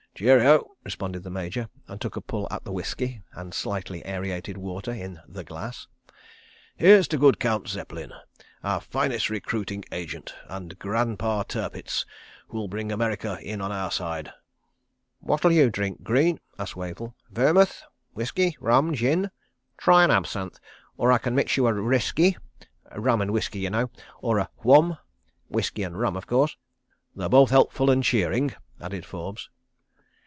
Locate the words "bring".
12.67-12.91